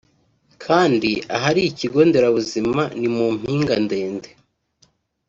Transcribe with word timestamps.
kandi 0.63 1.09
ahari 1.35 1.61
ikigo 1.69 1.99
nderabuzima 2.07 2.81
ni 2.99 3.09
mu 3.15 3.25
mpinga 3.37 3.75
ndende 3.85 4.29